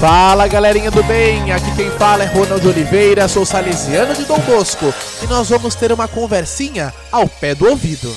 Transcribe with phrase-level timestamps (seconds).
[0.00, 4.86] Fala galerinha do bem, aqui quem fala é Ronald Oliveira, sou salesiano de Dom Bosco
[5.22, 8.10] e nós vamos ter uma conversinha ao pé do ouvido.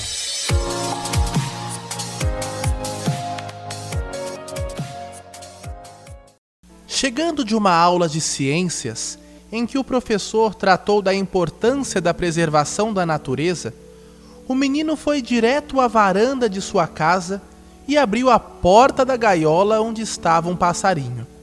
[6.86, 9.18] Chegando de uma aula de ciências,
[9.52, 13.74] em que o professor tratou da importância da preservação da natureza,
[14.48, 17.42] o menino foi direto à varanda de sua casa
[17.86, 21.33] e abriu a porta da gaiola onde estava um passarinho.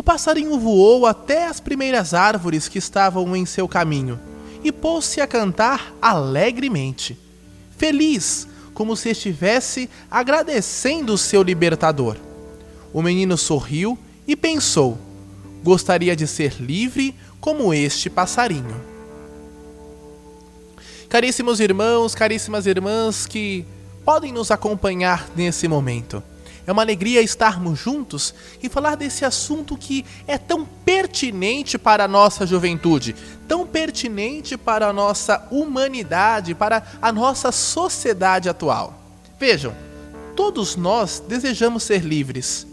[0.00, 4.18] O passarinho voou até as primeiras árvores que estavam em seu caminho
[4.64, 7.18] e pôs-se a cantar alegremente,
[7.76, 12.16] feliz, como se estivesse agradecendo seu libertador.
[12.94, 14.96] O menino sorriu e pensou:
[15.62, 18.80] gostaria de ser livre como este passarinho.
[21.10, 23.66] Caríssimos irmãos, caríssimas irmãs que
[24.02, 26.22] podem nos acompanhar nesse momento.
[26.66, 32.08] É uma alegria estarmos juntos e falar desse assunto que é tão pertinente para a
[32.08, 33.14] nossa juventude,
[33.48, 39.02] tão pertinente para a nossa humanidade, para a nossa sociedade atual.
[39.38, 39.74] Vejam,
[40.36, 42.66] todos nós desejamos ser livres.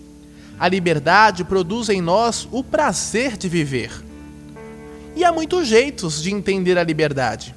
[0.60, 3.92] A liberdade produz em nós o prazer de viver.
[5.16, 7.56] E há muitos jeitos de entender a liberdade.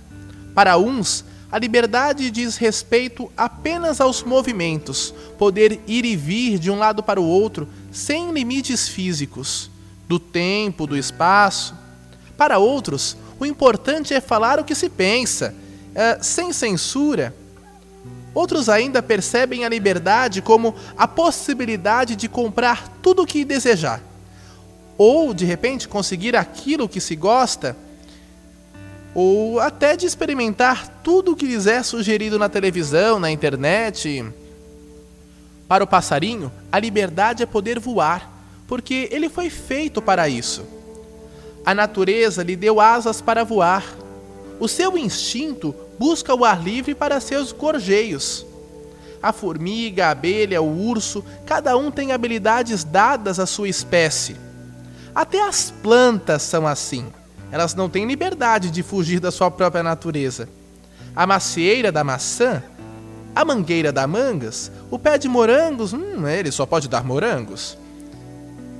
[0.54, 6.78] Para uns, a liberdade diz respeito apenas aos movimentos, poder ir e vir de um
[6.78, 9.68] lado para o outro sem limites físicos,
[10.08, 11.74] do tempo, do espaço.
[12.36, 15.52] Para outros, o importante é falar o que se pensa,
[15.92, 17.34] é, sem censura.
[18.32, 24.00] Outros ainda percebem a liberdade como a possibilidade de comprar tudo o que desejar,
[24.96, 27.76] ou de repente conseguir aquilo que se gosta
[29.14, 34.24] ou até de experimentar tudo o que lhes é sugerido na televisão, na internet.
[35.66, 38.30] Para o passarinho, a liberdade é poder voar,
[38.66, 40.64] porque ele foi feito para isso.
[41.64, 43.84] A natureza lhe deu asas para voar.
[44.58, 48.46] O seu instinto busca o ar livre para seus gorjeios.
[49.22, 54.36] A formiga, a abelha, o urso, cada um tem habilidades dadas à sua espécie.
[55.14, 57.06] Até as plantas são assim
[57.50, 60.48] elas não têm liberdade de fugir da sua própria natureza.
[61.14, 62.62] A macieira da maçã,
[63.34, 67.76] a mangueira da mangas, o pé de morangos, hum, ele só pode dar morangos.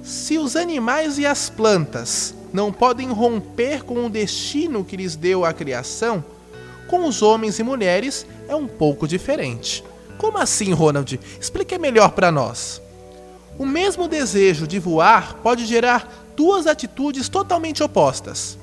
[0.03, 5.44] Se os animais e as plantas não podem romper com o destino que lhes deu
[5.44, 6.25] a criação,
[6.88, 9.84] com os homens e mulheres é um pouco diferente.
[10.19, 11.19] Como assim, Ronald?
[11.41, 12.82] Explique melhor para nós.
[13.58, 18.58] O mesmo desejo de voar pode gerar duas atitudes totalmente opostas.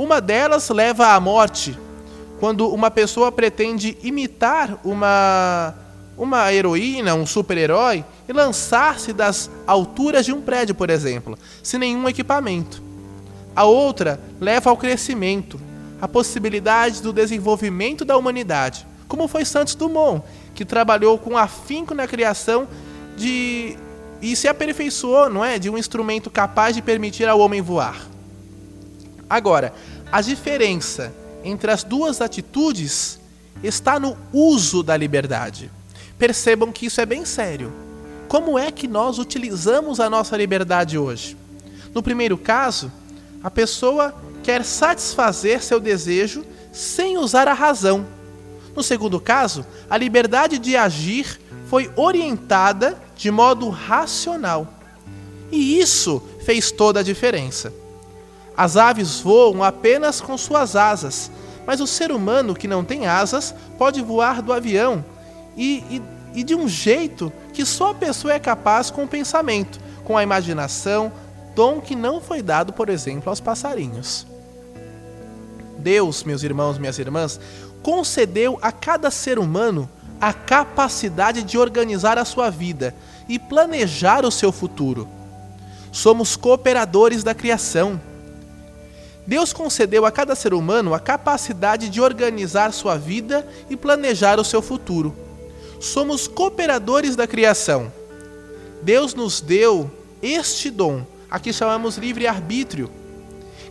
[0.00, 1.78] Uma delas leva à morte,
[2.38, 5.74] quando uma pessoa pretende imitar uma,
[6.16, 12.08] uma heroína, um super-herói, e lançar-se das alturas de um prédio, por exemplo, sem nenhum
[12.08, 12.82] equipamento.
[13.54, 15.60] A outra leva ao crescimento,
[16.00, 20.24] a possibilidade do desenvolvimento da humanidade, como foi Santos Dumont,
[20.54, 22.66] que trabalhou com afinco na criação
[23.18, 23.76] de
[24.22, 28.08] e se aperfeiçoou, não é, de um instrumento capaz de permitir ao homem voar.
[29.30, 29.72] Agora,
[30.10, 31.14] a diferença
[31.44, 33.20] entre as duas atitudes
[33.62, 35.70] está no uso da liberdade.
[36.18, 37.72] Percebam que isso é bem sério.
[38.26, 41.36] Como é que nós utilizamos a nossa liberdade hoje?
[41.94, 42.90] No primeiro caso,
[43.42, 48.04] a pessoa quer satisfazer seu desejo sem usar a razão.
[48.74, 54.74] No segundo caso, a liberdade de agir foi orientada de modo racional.
[55.52, 57.72] E isso fez toda a diferença.
[58.60, 61.30] As aves voam apenas com suas asas,
[61.66, 65.02] mas o ser humano que não tem asas pode voar do avião
[65.56, 66.02] e, e,
[66.40, 70.22] e de um jeito que só a pessoa é capaz com o pensamento, com a
[70.22, 71.10] imaginação,
[71.54, 74.26] dom que não foi dado, por exemplo, aos passarinhos.
[75.78, 77.40] Deus, meus irmãos, minhas irmãs,
[77.82, 79.88] concedeu a cada ser humano
[80.20, 82.94] a capacidade de organizar a sua vida
[83.26, 85.08] e planejar o seu futuro.
[85.90, 87.98] Somos cooperadores da criação.
[89.30, 94.44] Deus concedeu a cada ser humano a capacidade de organizar sua vida e planejar o
[94.44, 95.14] seu futuro.
[95.78, 97.92] Somos cooperadores da criação.
[98.82, 99.88] Deus nos deu
[100.20, 102.90] este dom, a que chamamos livre-arbítrio,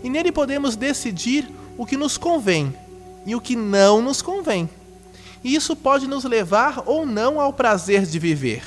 [0.01, 2.73] e nele podemos decidir o que nos convém
[3.25, 4.69] e o que não nos convém.
[5.43, 8.63] E isso pode nos levar ou não ao prazer de viver.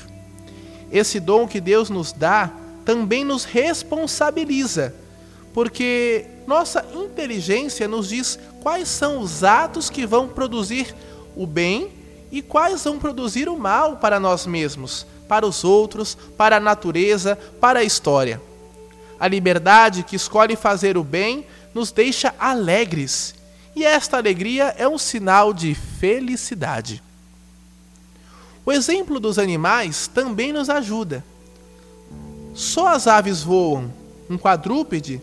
[0.93, 2.51] Esse dom que Deus nos dá
[2.85, 4.95] também nos responsabiliza
[5.53, 10.95] porque nossa inteligência nos diz quais são os atos que vão produzir
[11.37, 11.91] o bem
[12.31, 17.39] e quais vão produzir o mal para nós mesmos, para os outros, para a natureza,
[17.61, 18.41] para a história.
[19.21, 23.35] A liberdade que escolhe fazer o bem nos deixa alegres,
[23.75, 27.03] e esta alegria é um sinal de felicidade.
[28.65, 31.25] O exemplo dos animais também nos ajuda.
[32.55, 33.93] Só as aves voam,
[34.29, 35.21] um quadrúpede,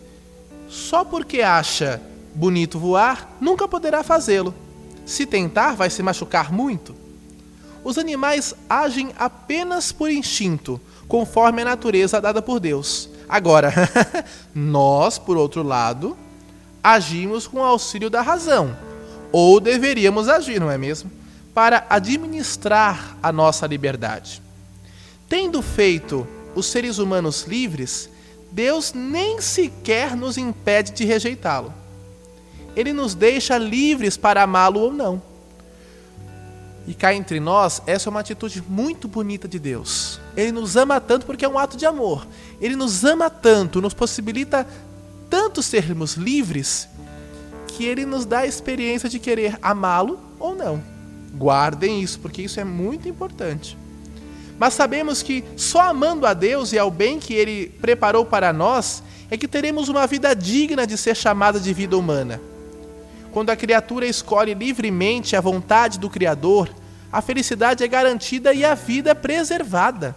[0.70, 2.00] só porque acha
[2.32, 4.54] bonito voar, nunca poderá fazê-lo.
[5.04, 6.94] Se tentar, vai se machucar muito.
[7.82, 13.10] Os animais agem apenas por instinto, conforme a natureza dada por Deus.
[13.28, 13.72] Agora,
[14.54, 16.16] nós, por outro lado,
[16.82, 18.76] agimos com o auxílio da razão,
[19.32, 21.10] ou deveríamos agir, não é mesmo?
[21.52, 24.40] Para administrar a nossa liberdade.
[25.28, 28.08] Tendo feito os seres humanos livres,
[28.52, 31.72] Deus nem sequer nos impede de rejeitá-lo.
[32.74, 35.22] Ele nos deixa livres para amá-lo ou não.
[36.86, 40.20] E cá entre nós, essa é uma atitude muito bonita de Deus.
[40.36, 42.26] Ele nos ama tanto porque é um ato de amor.
[42.60, 44.66] Ele nos ama tanto, nos possibilita
[45.28, 46.88] tanto sermos livres,
[47.68, 50.82] que ele nos dá a experiência de querer amá-lo ou não.
[51.34, 53.78] Guardem isso, porque isso é muito importante.
[54.60, 59.02] Mas sabemos que só amando a Deus e ao bem que ele preparou para nós
[59.30, 62.38] é que teremos uma vida digna de ser chamada de vida humana.
[63.32, 66.68] Quando a criatura escolhe livremente a vontade do Criador,
[67.10, 70.14] a felicidade é garantida e a vida preservada.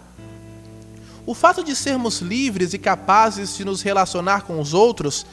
[1.24, 5.24] O fato de sermos livres e capazes de nos relacionar com os outros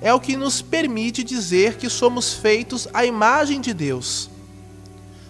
[0.00, 4.28] é o que nos permite dizer que somos feitos à imagem de Deus.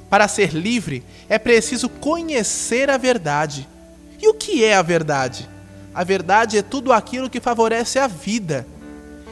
[0.09, 3.69] Para ser livre, é preciso conhecer a verdade.
[4.21, 5.49] E o que é a verdade?
[5.95, 8.67] A verdade é tudo aquilo que favorece a vida.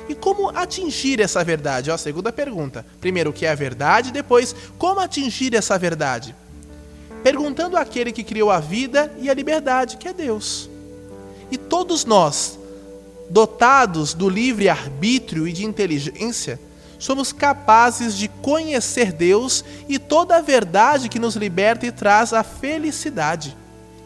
[0.08, 1.90] E como atingir essa verdade?
[1.90, 2.84] Ó, segunda pergunta.
[3.00, 4.12] Primeiro, o que é a verdade?
[4.12, 6.34] Depois, como atingir essa verdade?
[7.24, 10.68] perguntando àquele que criou a vida e a liberdade, que é Deus.
[11.50, 12.58] E todos nós,
[13.30, 16.60] dotados do livre arbítrio e de inteligência,
[16.98, 22.42] somos capazes de conhecer Deus e toda a verdade que nos liberta e traz a
[22.42, 23.56] felicidade.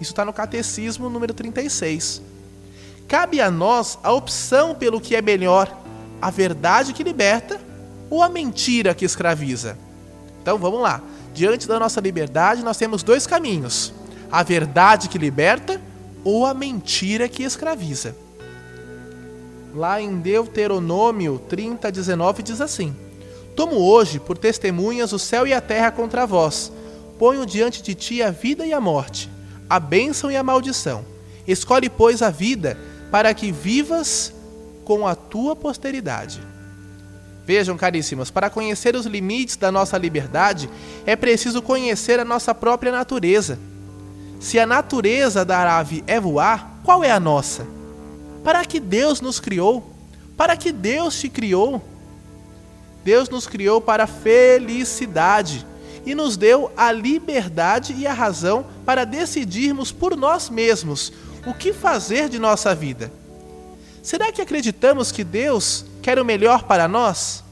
[0.01, 2.23] Isso está no Catecismo número 36.
[3.07, 5.77] Cabe a nós a opção pelo que é melhor,
[6.21, 7.61] a verdade que liberta
[8.11, 9.77] ou a mentira que escraviza.
[10.41, 11.03] Então vamos lá
[11.39, 13.93] diante da nossa liberdade, nós temos dois caminhos:
[14.31, 15.81] a verdade que liberta
[16.25, 18.15] ou a mentira que escraviza.
[19.75, 22.95] Lá em Deuteronômio 30, 19 diz assim:
[23.55, 26.73] Tomo hoje por testemunhas o céu e a terra contra vós.
[27.19, 29.29] Ponho diante de ti a vida e a morte,
[29.69, 31.05] a bênção e a maldição.
[31.47, 32.79] Escolhe, pois, a vida,
[33.11, 34.33] para que vivas
[34.85, 36.41] com a tua posteridade.
[37.45, 40.69] Vejam, caríssimos, para conhecer os limites da nossa liberdade,
[41.05, 43.59] é preciso conhecer a nossa própria natureza.
[44.39, 47.78] Se a natureza da ave é voar, qual é a nossa?
[48.43, 49.91] Para que Deus nos criou?
[50.37, 51.83] Para que Deus te criou?
[53.05, 55.67] Deus nos criou para felicidade
[56.05, 61.13] e nos deu a liberdade e a razão para decidirmos por nós mesmos
[61.47, 63.11] o que fazer de nossa vida.
[64.03, 67.45] Será que acreditamos que Deus quer o melhor para nós?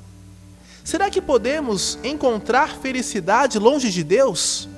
[0.84, 4.68] Será que podemos encontrar felicidade longe de Deus?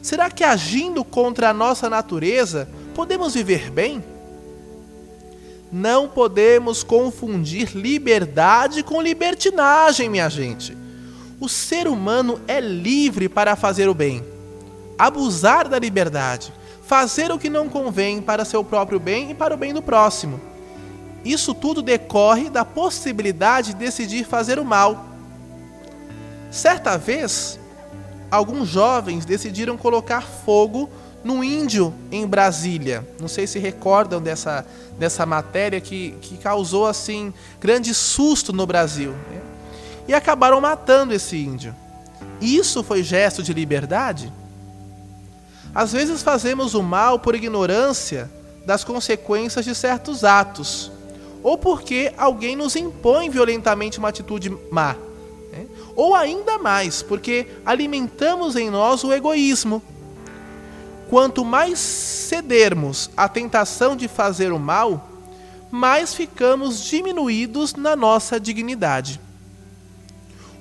[0.00, 4.02] Será que agindo contra a nossa natureza podemos viver bem?
[5.72, 10.76] Não podemos confundir liberdade com libertinagem, minha gente.
[11.40, 14.22] O ser humano é livre para fazer o bem,
[14.98, 16.52] abusar da liberdade,
[16.82, 20.52] fazer o que não convém para seu próprio bem e para o bem do próximo
[21.24, 25.06] isso tudo decorre da possibilidade de decidir fazer o mal.
[26.50, 27.58] Certa vez,
[28.30, 30.90] alguns jovens decidiram colocar fogo
[31.24, 33.06] no índio em Brasília.
[33.20, 34.66] Não sei se recordam dessa,
[34.98, 39.12] dessa matéria que, que causou assim grande susto no Brasil.
[39.30, 39.40] Né?
[40.08, 41.74] E acabaram matando esse índio.
[42.40, 44.32] Isso foi gesto de liberdade?
[45.74, 48.30] Às vezes fazemos o mal por ignorância
[48.66, 50.92] das consequências de certos atos
[51.42, 54.94] ou porque alguém nos impõe violentamente uma atitude má.
[55.50, 55.66] Né?
[55.96, 59.82] Ou ainda mais, porque alimentamos em nós o egoísmo.
[61.12, 65.10] Quanto mais cedermos à tentação de fazer o mal,
[65.70, 69.20] mais ficamos diminuídos na nossa dignidade.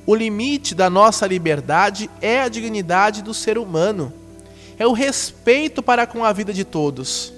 [0.06, 4.12] O limite da nossa liberdade é a dignidade do ser humano,
[4.78, 7.32] é o respeito para com a vida de todos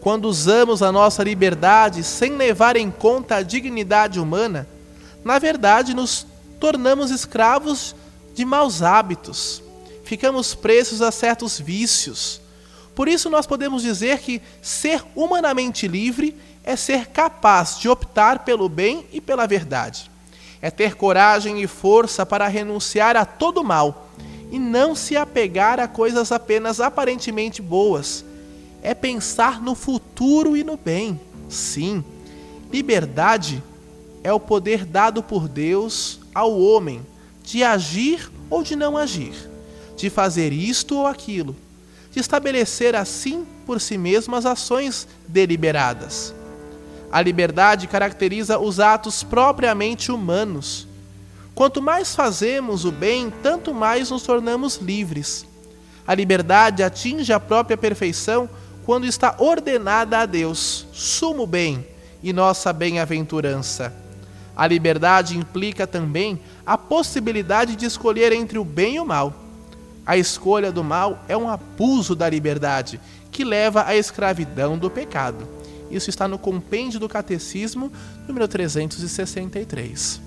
[0.00, 4.66] quando usamos a nossa liberdade sem levar em conta a dignidade humana,
[5.22, 6.26] na verdade nos
[6.58, 7.94] tornamos escravos
[8.34, 9.62] de maus hábitos,
[10.10, 12.40] ficamos presos a certos vícios.
[12.96, 18.68] Por isso, nós podemos dizer que ser humanamente livre é ser capaz de optar pelo
[18.68, 20.10] bem e pela verdade.
[20.60, 24.10] É ter coragem e força para renunciar a todo mal
[24.50, 28.24] e não se apegar a coisas apenas aparentemente boas.
[28.82, 31.20] É pensar no futuro e no bem.
[31.48, 32.04] Sim,
[32.72, 33.62] liberdade
[34.24, 37.00] é o poder dado por Deus ao homem
[37.44, 39.48] de agir ou de não agir,
[40.00, 41.54] de fazer isto ou aquilo,
[42.12, 46.34] de estabelecer assim por si mesmo as ações deliberadas.
[47.12, 50.86] A liberdade caracteriza os atos propriamente humanos.
[51.54, 55.44] Quanto mais fazemos o bem, tanto mais nos tornamos livres.
[56.06, 58.48] A liberdade atinge a própria perfeição
[58.84, 61.86] quando está ordenada a Deus, sumo bem
[62.22, 63.92] e nossa bem-aventurança.
[64.56, 69.34] A liberdade implica também a possibilidade de escolher entre o bem e o mal.
[70.06, 75.46] A escolha do mal é um abuso da liberdade que leva à escravidão do pecado.
[75.90, 77.92] Isso está no compêndio do Catecismo,
[78.26, 80.20] número 363.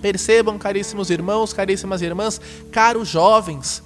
[0.00, 2.40] Percebam, caríssimos irmãos, caríssimas irmãs,
[2.70, 3.82] caros jovens,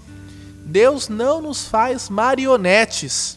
[0.70, 3.36] Deus não nos faz marionetes,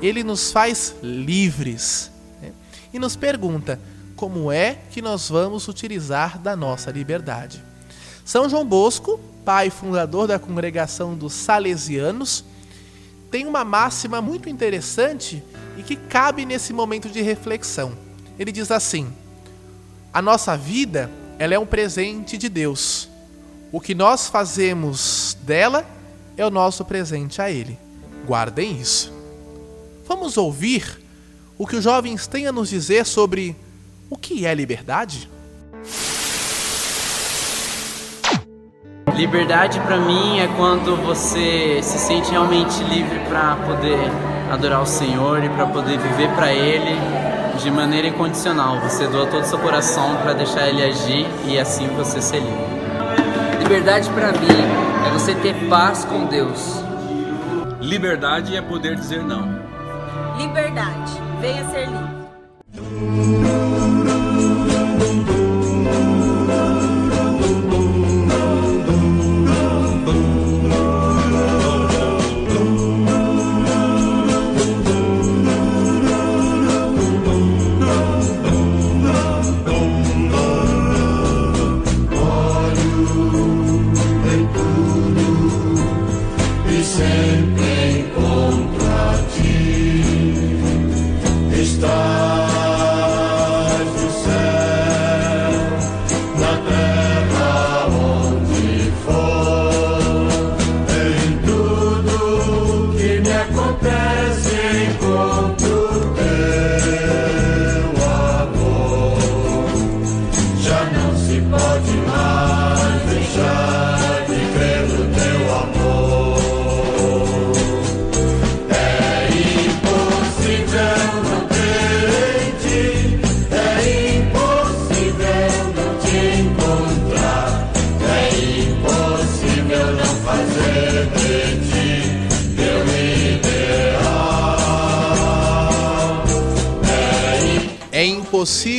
[0.00, 2.10] Ele nos faz livres.
[2.40, 2.52] Né?
[2.92, 3.78] E nos pergunta:
[4.16, 7.62] como é que nós vamos utilizar da nossa liberdade?
[8.24, 12.44] São João Bosco, pai fundador da congregação dos Salesianos,
[13.30, 15.42] tem uma máxima muito interessante
[15.78, 17.96] e que cabe nesse momento de reflexão.
[18.38, 19.10] Ele diz assim:
[20.12, 23.08] A nossa vida, ela é um presente de Deus.
[23.72, 25.82] O que nós fazemos dela
[26.36, 27.78] é o nosso presente a ele.
[28.26, 29.10] Guardem isso.
[30.06, 31.00] Vamos ouvir
[31.56, 33.56] o que os jovens têm a nos dizer sobre
[34.10, 35.30] o que é liberdade?
[39.18, 43.98] Liberdade para mim é quando você se sente realmente livre para poder
[44.48, 46.96] adorar o Senhor e para poder viver para Ele
[47.60, 48.78] de maneira incondicional.
[48.78, 53.58] Você doa todo o seu coração para deixar Ele agir e assim você ser livre.
[53.58, 56.80] Liberdade para mim é você ter paz com Deus.
[57.80, 59.48] Liberdade é poder dizer não.
[60.38, 63.47] Liberdade, venha ser livre.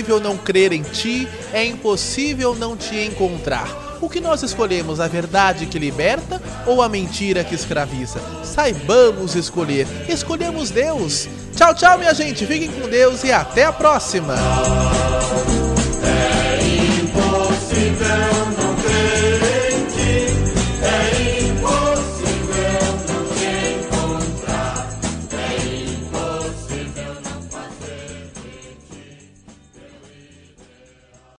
[0.09, 3.97] impossível não crer em ti, é impossível não te encontrar.
[4.01, 8.19] O que nós escolhemos, a verdade que liberta ou a mentira que escraviza?
[8.43, 9.85] Saibamos escolher.
[10.07, 11.27] Escolhemos Deus.
[11.55, 12.45] Tchau, tchau, minha gente.
[12.45, 14.35] Fiquem com Deus e até a próxima.
[16.03, 16.59] É
[17.03, 18.48] impossível.